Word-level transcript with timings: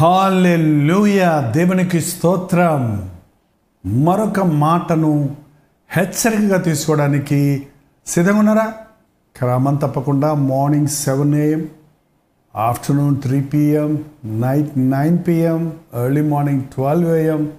Hallelujah 0.00 1.52
దేవునికి 1.56 2.00
స్తోత్రం. 2.00 3.10
మరొక 3.86 4.40
మాటను 4.40 5.36
హెచ్చరికగా 5.90 6.56
తీసుకోవడానికి 6.56 7.66
సిద్ధంగా 8.06 8.38
ఉన్నారా? 8.38 8.72
క్రమం 9.36 9.76
తప్పకుండా 9.76 10.34
morning 10.34 10.86
seven 10.86 11.34
AM 11.34 11.68
afternoon 12.56 13.22
three 13.22 13.40
PM 13.40 14.04
night 14.24 14.78
nine 14.78 15.18
PM 15.28 15.72
early 15.94 16.22
morning 16.22 16.62
twelve 16.62 17.10
AM 17.16 17.52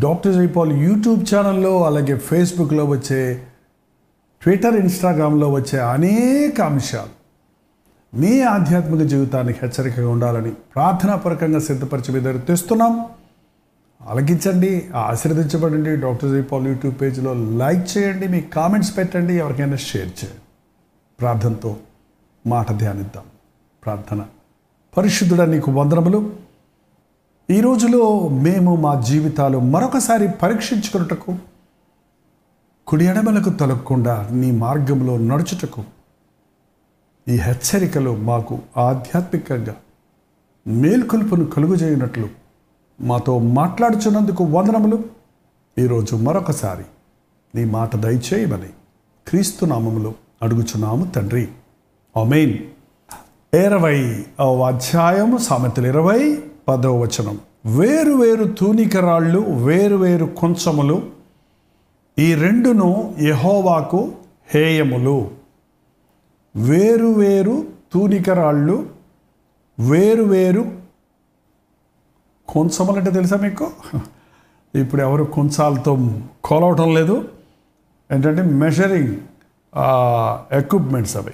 doctor 0.00 0.34
Jaipal 0.34 0.72
YouTube 0.72 1.34
ఛానల్లో 1.34 1.86
అలాగే 1.86 2.16
ఫేస్బుక్లో 2.18 2.84
వచ్చే 2.84 3.42
ట్విట్టర్ 4.42 4.76
ఇన్స్టాగ్రామ్లో 4.76 5.50
వచ్చే 5.52 5.78
అనేక 5.78 6.60
అంశాలు. 6.60 7.19
మీ 8.14 8.42
ఆధ్యాత్మిక 8.42 9.08
జీవితానికి 9.08 9.58
హెచ్చరికగా 9.62 10.08
ఉండాలని 10.08 10.50
ప్రార్థనాపరకంగా 10.50 11.58
సిద్ధపరిచి 11.58 12.14
మీ 12.14 12.20
దగ్గర 12.20 12.38
తెస్తున్నాం. 12.38 13.06
ఆలకించండి 14.08 14.88
ఆశీర్వదించబడండి. 14.94 15.96
డాక్టర్ 15.96 16.30
జీపాల్ 16.30 16.66
యూట్యూబ్ 16.66 17.00
పేజ్లో 17.00 17.34
లైక్ 17.34 17.98
చేయండి 17.98 18.28
మీ 18.28 18.40
కామెంట్స్ 18.40 18.96
పెట్టండి 18.96 19.34
ఎవరికైనా 19.34 19.76
షేర్ 19.76 20.06
చేయండి. 20.06 20.40
ప్రార్థనతో 21.20 21.76
మాట 22.46 22.72
ధ్యానిద్దాం. 22.72 23.24
ప్రార్థన. 23.84 24.24
పరిశుద్ధుడ 24.96 25.40
నీకు 25.40 25.70
వందనములు. 25.70 26.32
ఈ 27.50 27.60
రోజులో 27.60 28.28
మేము 28.28 28.76
మా 28.76 29.00
జీవితాలు 29.00 29.60
మరొకసారి 29.60 30.28
పరీక్షించుకున్నటకు 30.28 31.34
కుడి 32.86 33.04
ఎడమలకు 33.04 33.50
తొలగకుండా 33.50 34.28
నీ 34.30 34.50
మార్గంలో 34.50 35.18
నడుచుటకు 35.18 35.84
ఈ 37.30 37.36
హెచ్చరికలు 37.36 38.16
మాకు 38.16 38.58
ఆధ్యాత్మికంగా 38.76 39.76
మేల్కొల్పును 40.66 41.44
కలుగుజేయనట్లు 41.44 42.28
మాతో 43.00 43.38
మాట్లాడుచున్నందుకు 43.38 44.44
వందనములు. 44.44 45.04
ఈరోజు 45.78 46.16
మరొకసారి 46.16 46.84
నీ 47.54 47.64
మాట 47.64 47.96
దయచేయమని 47.96 48.68
క్రీస్తునామములో 49.28 50.14
అడుగుచున్నాము 50.42 51.04
తండ్రి. 51.04 51.48
అమెయిన్ 52.16 52.58
ఇరవై 53.54 54.24
అధ్యాయము 54.66 55.36
సామెతలు 55.36 55.86
ఇరవై 55.86 56.42
పదవ 56.68 57.02
వచనం. 57.02 57.38
వేరు 57.66 58.12
వేరు 58.12 58.44
తూనికరాళ్ళు 58.44 59.38
వేరు 59.38 59.96
వేరు 59.96 60.26
కొంచములు 60.26 61.02
ఈ 62.18 62.34
రెండును 62.34 63.14
యహోవాకు 63.22 64.12
హేయములు. 64.54 65.39
వేరు 66.56 67.06
వేరు 67.06 67.66
తూనికరాళ్ళు 67.92 68.90
వేరు 69.80 70.22
వేరు 70.22 70.72
తెలుసా 73.10 73.36
మీకు? 73.36 73.70
ఇప్పుడు 74.74 75.02
ఎవరు 75.02 75.24
కొంచాలతో 75.24 76.18
కోలవటం 76.44 76.94
లేదు. 76.94 77.28
ఏంటంటే 78.12 78.42
మెషరింగ్ 78.42 79.16
ఎక్విప్మెంట్స్ 80.56 81.16
అవి. 81.16 81.32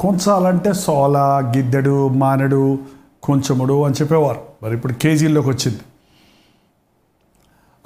కొంచాలంటే 0.00 0.72
సోల 0.72 1.18
గిద్దెడు 1.56 2.08
మానడు 2.08 2.78
కొంచెముడు 3.22 3.82
అని 3.84 3.94
చెప్పేవారు. 3.94 4.40
మరి 4.62 4.74
ఇప్పుడు 4.74 4.92
కేజీల్లోకి 4.92 5.48
వచ్చింది. 5.48 5.80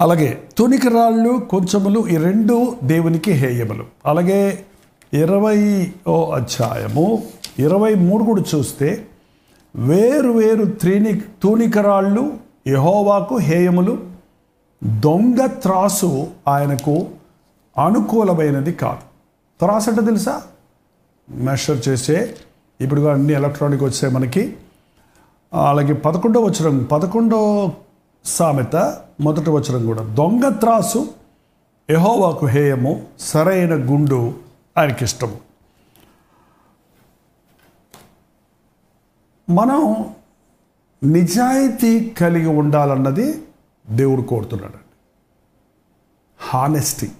అలాగే 0.01 0.43
తునికరాళ్ళు 0.57 1.37
కొంచెములు 1.49 2.07
ఈ 2.07 2.17
రెండు 2.17 2.75
దేవునికి 2.83 3.31
హేయములు. 3.31 3.85
అలాగే 4.05 4.65
ఇరవై 5.13 5.91
ఓ 6.07 6.31
అధ్యాయము 6.31 7.23
ఇరవై 7.59 7.93
మూడు 7.93 8.23
కూడా 8.23 8.43
చూస్తే 8.55 9.07
వేరు 9.75 10.29
వేరు 10.29 10.65
త్రీని 10.65 11.21
తూనికరాళ్ళు 11.43 12.33
యహోవాకు 12.67 13.37
హేయములు 13.37 13.99
దొంగ 14.99 15.45
త్రాసు 15.45 16.27
ఆయనకు 16.47 17.07
అనుకూలమైనది 17.77 18.73
కాదు. 18.73 19.03
త్రాసు 19.59 19.89
అంటే 19.89 20.01
తెలుసా? 20.01 20.41
మెషర్ 21.29 21.89
చేసే 21.89 22.35
ఇప్పుడు 22.81 23.01
అన్ని 23.01 23.33
ఎలక్ట్రానిక్ 23.33 23.83
వచ్చాయి 23.83 24.13
మనకి. 24.13 24.55
అలాగే 25.69 25.93
పదకొండో 25.93 26.39
వచ్చరం 26.39 26.83
పదకొండో 26.83 27.71
సామెత 28.25 28.97
మొదటి 29.21 29.49
వచ్చరం 29.49 29.85
కూడా. 29.85 30.03
దొంగ 30.03 30.49
త్రాసు 30.49 31.07
యహోవాకు 31.91 32.45
హేయము 32.45 33.01
సరైన 33.19 33.75
గుండు 33.75 34.33
ఆయనకి 34.77 35.03
ఇష్టము. 35.03 35.37
మనం 39.49 40.05
నిజాయితీ 41.03 42.09
కలిగి 42.09 42.47
ఉండాలన్నది 42.47 43.47
దేవుడు 43.89 44.21
కోరుతున్నాడు. 44.21 44.77
హానెస్టీ 46.39 47.11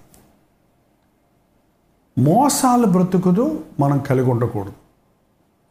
మోసాల 2.18 2.84
బ్రతుకుదు 2.84 3.64
మనం 3.80 3.98
కలిగి 3.98 4.30
ఉండకూడదు. 4.30 4.72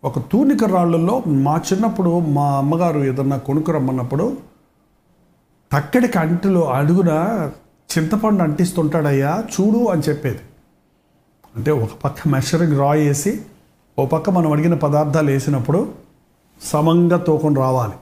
ఒక 0.04 0.20
తూనిక 0.20 0.64
రాళ్ళల్లో 0.64 1.20
మా 1.20 1.56
చిన్నప్పుడు 1.58 2.20
మా 2.20 2.58
అమ్మగారు 2.58 3.00
ఏదన్నా 3.00 3.38
కొనుక్కు 3.38 3.72
రమ్మన్నప్పుడు 3.72 4.38
తక్కడికి 5.74 6.18
అంటులో 6.18 6.70
అడుగున 6.70 7.10
చింతపండు 7.98 8.44
అంటిస్తుంటాడయ్యా 8.44 9.44
చూడు 9.56 9.86
అని 9.86 10.02
చెప్పేది. 10.02 10.40
అంటే 11.56 11.72
ఒక 11.72 11.90
పక్క 12.04 12.28
మెషరింగ్ 12.28 12.80
రా 12.80 12.90
వేసి 12.90 13.42
ఓ 14.00 14.06
పక్క 14.06 14.30
మనం 14.30 14.52
అడిగిన 14.52 14.74
పదార్థాలు 14.74 15.30
వేసినప్పుడు 15.32 15.94
సమంగా 16.62 17.18
తోకొని 17.18 17.56
రావాలి. 17.56 17.94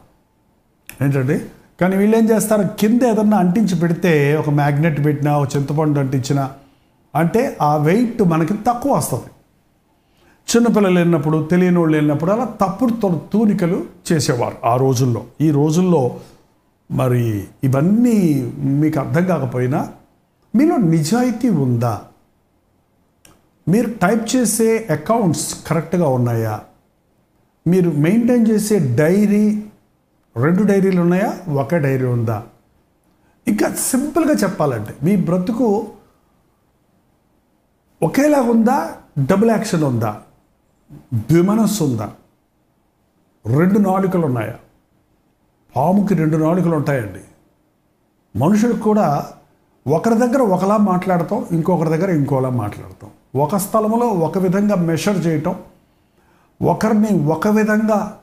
ఏంటంటే 1.03 1.47
కానీ 1.81 1.97
వీళ్ళు 1.97 2.17
ఏం 2.17 2.29
చేస్తారు? 2.29 2.67
కింద 2.79 3.01
ఏదన్నా 3.03 3.37
అంటించి 3.37 3.79
పెడితే 3.79 4.35
ఒక 4.35 4.49
మ్యాగ్నెట్ 4.49 5.05
పెట్టినా 5.05 5.37
ఒక 5.37 5.47
చింతపండు 5.55 5.99
అంటించినా 5.99 6.51
అంటే 7.15 7.57
ఆ 7.61 7.75
వెయిట్ 7.75 8.21
మనకి 8.23 8.53
తక్కువ 8.53 8.93
వస్తుంది. 8.93 9.29
చిన్నపిల్లలు 10.47 10.99
వెళ్ళినప్పుడు 10.99 11.47
తెలియని 11.51 11.79
వాళ్ళు 11.79 11.97
వెళ్ళినప్పుడు 11.97 12.31
అలా 12.31 12.45
తప్పుడు 12.45 12.91
తొడ 12.91 13.19
తూనికలు 13.33 13.83
చేసేవారు 14.11 14.55
ఆ 14.65 14.75
రోజుల్లో. 14.75 15.23
ఈ 15.41 15.51
రోజుల్లో 15.51 16.15
మరి 16.91 17.43
ఇవన్నీ 17.63 18.51
మీకు 18.63 18.99
అర్థం 18.99 19.25
కాకపోయినా 19.25 19.89
మీలో 20.55 20.77
నిజాయితీ 20.77 21.49
ఉందా? 21.49 22.01
మీరు 23.67 23.89
టైప్ 23.89 24.35
చేసే 24.35 24.87
అకౌంట్స్ 24.91 25.65
కరెక్ట్గా 25.67 26.07
ఉన్నాయా? 26.07 26.61
మీరు 27.67 27.89
మెయింటైన్ 27.89 28.47
చేసే 28.47 28.95
డైరీ 28.95 29.63
రెండు 30.37 30.63
డైరీలు 30.63 31.01
ఉన్నాయా? 31.01 31.53
ఒకే 31.53 31.79
డైరీ 31.79 32.05
ఉందా? 32.05 32.43
ఇంకా 33.47 33.73
సింపుల్గా 33.73 34.33
చెప్పాలంటే 34.33 34.95
మీ 35.03 35.15
బ్రతుకు 35.15 35.91
ఒకేలా 38.03 38.41
ఉందా? 38.41 38.95
డబుల్ 39.19 39.49
యాక్షన్ 39.49 39.83
ఉందా? 39.83 40.21
ద్విమనస్సు 41.13 41.83
ఉందా? 41.83 42.11
రెండు 43.57 43.79
నాలుకలు 43.79 44.25
ఉన్నాయా? 44.25 44.59
పాముకి 45.75 46.13
రెండు 46.13 46.37
నాలుకలు 46.37 46.75
ఉంటాయండి. 46.75 47.19
మనుషులకు 48.39 48.79
కూడా 48.79 49.33
ఒకరి 49.87 50.15
దగ్గర 50.15 50.41
ఒకలా 50.41 50.77
మాట్లాడతాం 50.77 51.45
ఇంకొకరి 51.51 51.89
దగ్గర 51.89 52.09
ఇంకోలా 52.09 52.49
మాట్లాడతాం. 52.49 53.09
ఒక 53.35 53.55
స్థలంలో 53.55 54.07
ఒక 54.07 54.37
విధంగా 54.37 54.75
మెషర్ 54.75 55.27
చేయటం 55.27 55.55
ఒకరిని 56.61 57.27
ఒక 57.27 57.47
విధంగా 57.47 58.17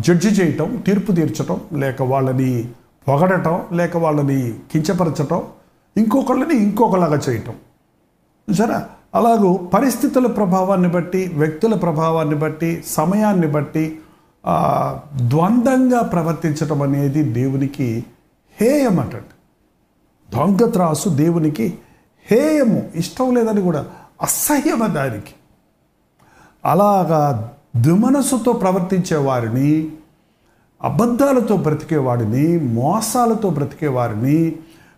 జడ్జి 0.00 0.28
చేయటం 0.28 0.82
తీర్పు 0.86 1.12
తీర్చటం 1.12 1.60
లేక 1.72 2.02
వాళ్ళని 2.02 2.68
పొగడటం 3.08 3.60
లేక 3.72 3.96
వాళ్ళని 3.96 4.54
కించపరచటం 4.72 5.42
ఇంకొకళ్ళని 5.96 6.54
ఇంకొకలాగా 6.54 7.20
చేయటం. 7.28 7.54
సరే? 8.52 8.74
అలాగూ 9.14 9.54
పరిస్థితుల 9.54 10.26
ప్రభావాన్ని 10.26 10.88
బట్టి 10.88 11.30
వ్యక్తుల 11.34 11.74
ప్రభావాన్ని 11.74 12.34
బట్టి 12.34 12.84
సమయాన్ని 12.86 13.46
బట్టి 13.46 13.98
ద్వంద్వంగా 15.28 16.00
ప్రవర్తించటం 16.00 16.82
అనేది 16.82 17.22
దేవునికి 17.22 18.04
హేయమటండి 18.60 19.34
దొంగత్రాసు 20.32 21.08
దేవునికి 21.08 21.78
హేయము 22.26 22.90
ఇష్టం 22.94 23.34
లేదని 23.34 23.60
కూడా 23.60 23.86
అసహ్యమ 24.22 24.86
దానికి 24.86 25.32
అలాగా 26.64 27.52
దుమనసుతో 27.80 28.52
ప్రవర్తించే 28.52 29.16
వారిని 29.16 29.92
అబద్ధాలతో 30.82 31.56
బ్రతికేవాడిని 31.56 32.60
మోసాలతో 32.60 33.50
బ్రతికే 33.50 33.88
వారిని 33.88 34.56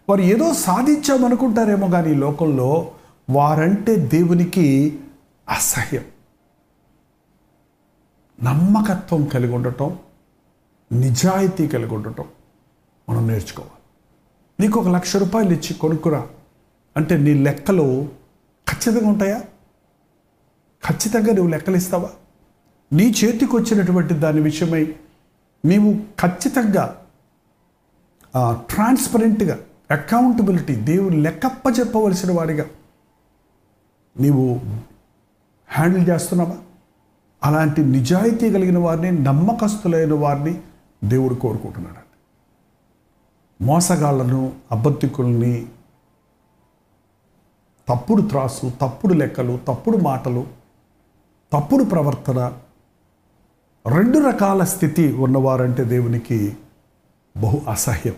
వారు 0.09 0.21
ఏదో 0.21 0.55
సాధించామనుకుంటారేమో 0.55 1.89
కానీ 1.89 2.11
ఈ 2.11 2.15
లోకంలో 2.15 2.91
వారంటే 3.31 3.97
దేవునికి 3.97 4.99
అసహ్యం. 5.49 6.05
నమ్మకత్వం 8.43 9.25
కలిగి 9.25 9.53
ఉండటం 9.53 9.99
నిజాయితీ 10.93 11.69
కలిగి 11.69 11.95
ఉండటం 11.95 12.25
మనం 13.09 13.29
నేర్చుకోవాలి. 13.29 13.84
నీకు 14.61 14.81
ఒక 14.81 14.89
లక్ష 14.89 15.17
రూపాయలు 15.17 15.53
ఇచ్చి 15.53 15.75
కొనుక్కురా. 15.75 16.27
అంటే 16.97 17.17
నీ 17.17 17.35
లెక్కలు 17.35 18.09
ఖచ్చితంగా 18.69 19.09
ఉంటాయా? 19.09 19.39
ఖచ్చితంగా 20.89 21.33
నువ్వు 21.33 21.51
లెక్కలు 21.51 21.77
ఇస్తావా? 21.77 22.11
నీ 22.93 23.15
చేతికి 23.25 23.57
వచ్చినటువంటి 23.57 24.15
దాని 24.15 24.41
విషయమై 24.41 24.95
నీవు 25.65 25.95
ఖచ్చితంగా 25.95 27.01
ట్రాన్స్పరెంట్గా 28.51 29.59
అకౌంటబిలిటీ 29.91 30.75
దేవుడు 30.75 31.15
లెక్కప్ప 31.15 31.79
చెప్పవలసిన 31.81 32.33
వాడిగా 32.33 32.67
నీవు 34.21 34.61
హ్యాండిల్ 35.69 36.09
చేస్తున్నావా? 36.09 36.57
అలాంటి 37.45 37.85
నిజాయితీ 37.85 38.53
కలిగిన 38.53 38.79
వారిని 38.79 39.23
నమ్మకస్తులైన 39.23 40.15
వారిని 40.15 40.61
దేవుడు 41.05 41.35
కోరుకుంటున్నాడు. 41.35 42.04
మోసగాళ్ళను 43.63 44.53
అబద్ధికుల్ని 44.73 45.67
తప్పుడు 47.89 48.23
త్రాసు 48.23 48.73
తప్పుడు 48.81 49.15
లెక్కలు 49.15 49.59
తప్పుడు 49.69 49.97
మాటలు 49.97 50.47
తప్పుడు 51.53 51.85
ప్రవర్తన 51.85 52.53
రెండు 53.87 54.19
రకాల 54.19 54.65
స్థితి 54.65 55.13
ఉన్నవారంటే 55.13 55.85
దేవునికి 55.85 56.57
బహు 57.37 57.61
అసహ్యం. 57.71 58.15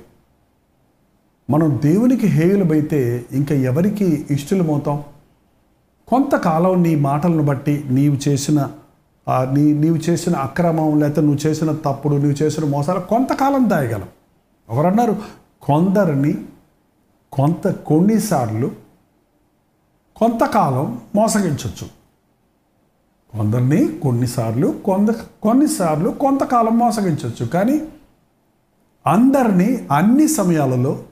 మనం 1.50 1.81
దేవునికి 1.85 2.27
హేయులమైతే 2.27 3.27
ఇంకా 3.33 3.55
ఎవరికి 3.55 4.27
ఇష్టలమవుతాం? 4.31 5.05
కొంతకాలం 6.09 6.83
నీ 6.83 6.94
మాటలను 6.94 7.43
బట్టి 7.43 7.85
నీవు 7.88 8.29
చేసిన 8.29 8.71
నీ 9.31 9.73
నీవు 9.73 9.97
చేసిన 9.97 10.37
అక్రమం 10.37 11.00
లేకపోతే 11.00 11.21
నువ్వు 11.21 11.47
చేసిన 11.47 11.73
తప్పుడు 11.73 12.15
నువ్వు 12.15 12.43
చేసిన 12.43 12.65
మోసాలు 12.65 13.00
కొంతకాలం 13.00 13.71
దాయగలం. 13.71 14.09
ఎవరన్నారు? 14.73 15.23
కొందరిని 15.63 16.35
కొంత 17.33 17.69
కొన్నిసార్లు 17.69 18.71
కొంతకాలం 20.17 21.01
మోసగించవచ్చు 21.15 21.89
కొందరిని 23.37 23.99
కొన్నిసార్లు 24.03 24.67
కొంత 24.85 25.11
కొన్నిసార్లు 25.43 26.11
కొంతకాలం 26.11 26.79
మోసగించవచ్చు 26.79 27.47
కానీ 27.47 27.89
అందరినీ 29.07 29.89
అన్ని 29.93 30.29
సమయాలలో 30.29 31.03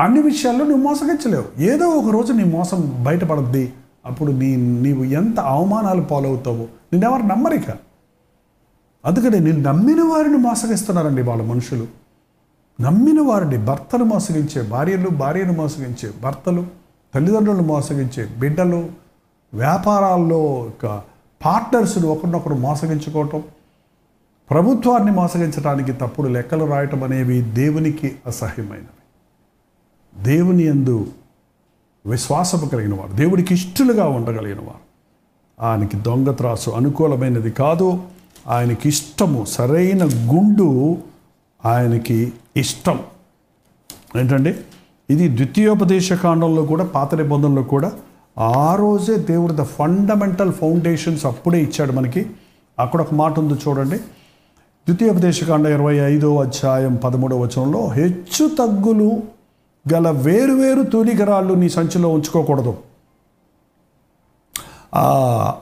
అన్ని 0.00 0.22
విషయాల్లో 0.22 0.64
నువ్వు 0.64 0.82
మోసగించలేవు. 0.82 1.60
ఏదో 1.60 1.88
ఒక 1.88 2.12
రోజు 2.12 2.32
నీ 2.32 2.44
మోసం 2.44 3.04
బయటపడద్ది. 3.04 3.72
అప్పుడు 4.06 4.32
నీ 4.32 4.56
నీవు 4.56 5.04
ఎంత 5.04 5.40
అవమానాలు 5.40 6.02
పాలవుతావో 6.02 6.64
నిన్నెవరు 6.92 7.22
నమ్మరిక? 7.22 7.70
అందుకని 9.04 9.40
నేను 9.40 9.60
నమ్మిన 9.60 10.02
వారిని 10.02 10.36
మోసగిస్తున్నారండి 10.36 11.22
వాళ్ళ 11.22 11.42
మనుషులు. 11.42 11.99
నమ్మిన 12.80 13.20
వారిని 13.20 13.58
భర్తను 13.58 14.04
మోసగించే 14.04 14.62
భార్యలు 14.62 15.08
భార్యను 15.08 15.52
మోసగించే 15.52 16.10
భర్తలు 16.22 16.66
తల్లిదండ్రులను 17.14 17.62
మోసగించే 17.62 18.28
బిడ్డలు 18.38 18.90
వ్యాపారాల్లో 19.54 20.66
ఇక 20.66 21.02
పార్ట్నర్స్ను 21.44 22.08
ఒకరినొకరు 22.08 22.54
మోసగించుకోవటం 22.54 23.42
ప్రభుత్వాన్ని 24.50 25.12
మోసగించడానికి 25.12 25.92
తప్పుడు 25.92 26.28
లెక్కలు 26.28 26.64
రాయటం 26.64 27.02
అనేవి 27.02 27.42
దేవునికి 27.42 28.16
అసహ్యమైనవి. 28.26 29.00
దేవుని 30.24 30.62
యందు 30.62 31.06
విశ్వాసము 32.06 32.68
కలిగిన 32.68 32.94
వారు 32.94 33.12
దేవుడికి 33.12 33.54
ఇష్టలుగా 33.54 34.04
ఉండగలిగిన 34.04 34.58
వారు 34.58 34.90
ఆయనకి 35.60 35.96
దొంగ 35.96 36.30
త్రాసు 36.30 36.70
అనుకూలమైనది 36.70 37.50
కాదు. 37.50 38.02
ఆయనకి 38.48 38.88
ఇష్టము 38.88 39.44
సరైన 39.44 40.04
గుండు 40.04 40.98
ఆయనకి 41.64 42.32
ఇష్టం. 42.56 42.98
ఏంటండి? 44.16 44.54
ఇది 45.10 45.28
ద్వితీయోపదేశ 45.28 46.12
కాండంలో 46.12 46.62
కూడా 46.62 46.84
పాత 46.84 47.14
నిబంధనలో 47.14 47.62
కూడా 47.62 47.92
ఆ 48.38 48.74
రోజే 48.74 49.16
దేవుడు 49.16 49.52
ద 49.52 49.62
ఫండమెంటల్ 49.62 50.52
ఫౌండేషన్స్ 50.52 51.26
అప్పుడే 51.26 51.62
ఇచ్చాడు 51.62 51.92
మనకి. 51.92 52.26
అక్కడ 52.78 53.00
ఒక 53.00 53.14
మాట 53.14 53.38
ఉంది 53.38 53.54
చూడండి. 53.54 53.96
ద్వితీయోపదేశకాండ 54.86 55.66
ఇరవై 55.66 55.96
ఐదో 55.96 56.40
అధ్యాయం 56.40 56.96
పదమూడవ 56.96 57.38
వచనంలో 57.38 57.88
హెచ్చు 57.88 58.50
తగ్గులు 58.58 59.22
గల 59.92 60.10
వేరువేరు 60.10 60.82
తూనికరాళ్ళు 60.82 61.54
నీ 61.54 61.68
సంచిలో 61.68 62.08
ఉంచుకోకూడదు. 62.08 62.76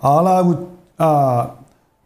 అలాగు 0.05 0.69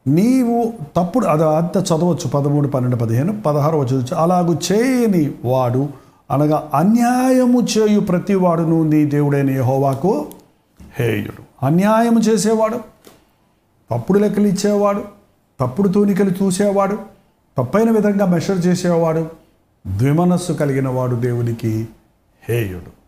నీవు 0.07 0.73
తప్పుడు 0.97 1.27
అది 1.27 1.45
అంత 1.45 1.77
చదవచ్చు 1.77 2.29
పదమూడు 2.29 2.69
పన్నెండు 2.69 2.97
పదిహేను 2.97 3.43
పదహారు 3.43 3.77
వచ్చి 3.77 4.15
అలాగూ 4.15 4.55
చేయని 4.55 5.33
వాడు 5.45 5.89
అనగా 6.31 6.71
అన్యాయము 6.75 7.63
చేయు 7.63 8.01
ప్రతివాడును 8.01 8.83
నీ 8.83 9.05
దేవుడైన 9.05 9.51
యహోవాకు 9.51 10.27
హేయుడు. 10.99 11.67
అన్యాయము 11.67 12.21
చేసేవాడు 12.21 12.79
తప్పుడు 13.91 14.19
లెక్కలు 14.19 14.47
ఇచ్చేవాడు 14.47 15.05
తప్పుడు 15.61 15.89
తూనికలు 15.89 16.31
చూసేవాడు 16.31 16.99
తప్పైన 17.59 17.91
విధంగా 17.91 18.27
మెషర్ 18.27 18.67
చేసేవాడు 18.67 19.27
ద్విమనస్సు 19.97 20.53
కలిగిన 20.53 20.89
వాడు 20.89 21.17
దేవునికి 21.17 21.89
హేయుడు. 22.49 23.03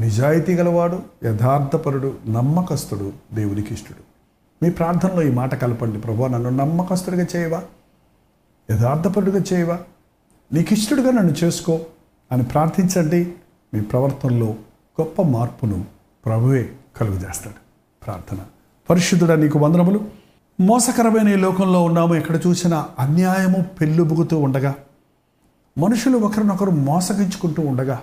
నిజాయితీ 0.00 0.54
గలవాడు 0.54 0.98
యథార్థపరుడు 1.24 2.12
నమ్మకస్తుడు 2.28 3.12
దేవునికి 3.34 3.74
ఇష్టడు. 3.74 4.15
మీ 4.62 4.70
ప్రార్థనలో 4.70 5.22
ఈ 5.22 5.30
మాట 5.30 5.54
కలపండి. 5.54 5.98
ప్రభు 5.98 6.26
నన్ను 6.26 6.50
నమ్మకస్తుడిగా 6.50 7.26
చేయవా? 7.36 7.62
యథార్థపరుడిగా 8.70 9.44
చేయవా? 9.52 9.78
నీకు 10.52 10.72
ఇష్టడుగా 10.72 11.10
నన్ను 11.10 11.34
చేసుకో 11.44 11.80
అని 12.32 12.42
ప్రార్థించండి. 12.42 13.34
మీ 13.74 13.80
ప్రవర్తనలో 13.80 14.46
గొప్ప 15.00 15.22
మార్పును 15.22 15.84
ప్రభువే 16.26 16.72
కలుగు 16.96 17.16
చేస్తాడు 17.16 17.56
ప్రార్థన. 18.04 18.38
పరిశుద్ధుడా 18.90 19.34
నీకు 19.34 19.58
వందనములు. 19.58 20.00
మోసకరమైన 20.60 21.28
ఈ 21.28 21.36
లోకంలో 21.36 21.82
ఉన్నాము. 21.82 22.14
ఎక్కడ 22.14 22.40
చూసినా 22.46 22.88
అన్యాయము 22.98 23.62
పెళ్ళుబుగుతూ 23.62 24.38
ఉండగా 24.38 24.74
మనుషులు 25.78 26.18
ఒకరినొకరు 26.18 26.70
మోసగించుకుంటూ 26.70 27.62
ఉండగా 27.62 28.02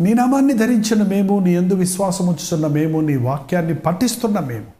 నీ 0.00 0.14
నామాన్ని 0.14 0.54
ధరించిన 0.54 1.02
మేము 1.02 1.38
నీ 1.38 1.54
ఎందు 1.54 1.74
విశ్వాసం 1.74 2.26
ఉంచుతున్న 2.26 2.66
మేము 2.66 3.00
నీ 3.00 3.16
వాక్యాన్ని 3.16 3.74
పఠిస్తున్న 3.74 4.38
మేము 4.38 4.79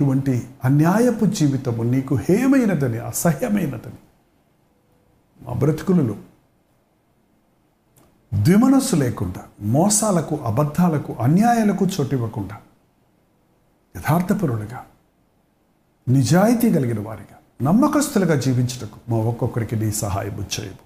ఎటువంటి 0.00 0.48
అన్యాయపు 0.64 1.24
జీవితము 1.24 1.82
నీకు 1.82 2.14
హేయమైనదని 2.14 2.98
అసహ్యమైనదని. 2.98 3.98
మా 5.42 5.52
బ్రతుకులలో 5.52 6.16
ద్విమనస్సు 8.42 8.96
లేకుండా 8.96 9.42
మోసాలకు 9.60 10.36
అబద్ధాలకు 10.36 11.16
అన్యాయాలకు 11.20 11.86
చోటివ్వకుండా 11.86 12.56
యథార్థపరులుగా 13.96 14.84
నిజాయితీ 16.08 16.70
కలిగిన 16.72 17.00
వారిగా 17.00 17.36
నమ్మకస్తులుగా 17.62 18.34
జీవించటకు 18.34 19.10
మా 19.10 19.16
ఒక్కొక్కరికి 19.16 19.76
నీ 19.76 19.90
సహాయం 19.92 20.46
చేయము. 20.60 20.82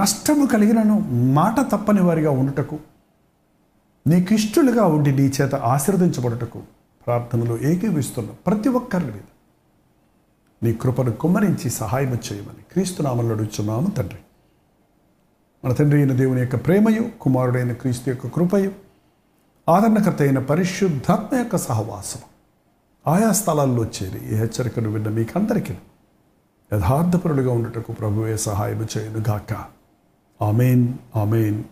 నష్టము 0.00 0.46
కలిగినను 0.46 1.00
మాట 1.32 1.60
తప్పని 1.72 2.02
వారిగా 2.02 2.30
ఉండటకు 2.30 2.78
నీకిష్టులుగా 4.06 4.84
ఉండి 4.84 5.12
నీ 5.16 5.32
చేత 5.40 5.54
ఆశీర్వదించబడుటకు 5.54 6.62
ప్రార్థనలో 7.06 7.58
ఏకీవిస్తున్నాం 7.58 8.36
ప్రతి 8.46 8.68
ఒక్కరి 8.68 9.04
మీద 9.04 9.28
నీ 10.62 10.72
కృపను 10.72 11.12
కుమ్మరించి 11.12 11.70
సహాయం 11.70 12.12
చేయమని 12.14 12.62
క్రీస్తునామలు 12.72 13.26
అడుగుతున్నాము 13.26 13.90
తండ్రి. 13.90 14.18
మన 15.64 15.72
తండ్రి 15.72 15.98
అయిన 15.98 16.12
దేవుని 16.12 16.40
యొక్క 16.40 16.56
ప్రేమయు 16.56 17.10
కుమారుడైన 17.20 17.72
క్రీస్తు 17.72 18.10
యొక్క 18.10 18.26
కృపయు 18.26 18.72
ఆదరణకర్త 19.68 20.22
అయిన 20.22 20.38
పరిశుద్ధాత్మ 20.38 21.36
యొక్క 21.38 21.56
సహవాసం 21.56 22.20
ఆయా 23.06 23.32
స్థలాల్లో 23.32 23.84
చేరి 23.84 24.20
ఈ 24.32 24.34
హెచ్చరికను 24.34 24.90
విన్న 24.90 25.08
మీకందరికీ 25.08 25.74
యథార్థపరులుగా 26.72 27.52
ఉండటకు 27.52 27.92
ప్రభువే 27.92 28.36
సహాయం 28.36 28.88
చేయను 28.98 29.18
గాక 29.28 29.52
ఆమెన్ 30.42 30.94
ఆమెన్. 31.16 31.64